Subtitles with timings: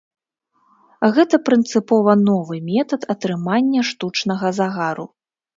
[1.17, 5.05] Гэта прынцыпова новы метад атрымання штучнага загару.